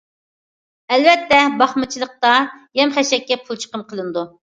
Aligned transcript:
ئەلۋەتتە 0.95 1.43
باقمىچىلىقتا 1.61 2.35
يەم- 2.83 2.97
خەشەككە 2.99 3.43
پۇل 3.47 3.65
چىقىم 3.67 3.89
قىلىنىدۇ. 3.93 4.31